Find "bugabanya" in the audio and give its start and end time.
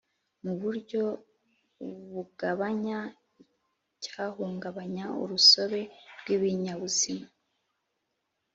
2.13-2.99